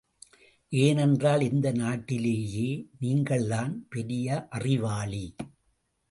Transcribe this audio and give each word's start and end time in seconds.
ஏனென்றால், 0.69 1.41
இந்த 1.41 1.71
நாட்டிலேயே 1.71 2.87
நீங்கள்தான் 2.99 3.87
பெரிய 3.89 4.47
அறிவாளி. 4.47 5.35